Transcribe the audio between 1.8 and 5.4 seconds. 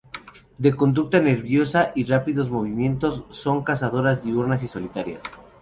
y rápidos movimientos, son cazadoras diurnas y solitarias.